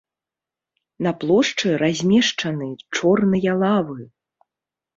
На 1.07 1.11
плошчы 1.23 1.67
размешчаны 1.85 2.71
чорныя 2.95 3.51
лавы. 3.61 4.03